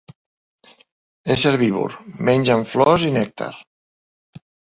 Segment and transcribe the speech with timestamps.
[1.35, 1.99] És herbívor,
[2.31, 3.53] mengen flors i nèctar.